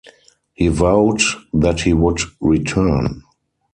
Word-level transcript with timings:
He 0.55 0.67
vowed 0.67 1.21
that 1.53 1.81
he 1.81 1.93
would 1.93 2.21
return. 2.39 3.21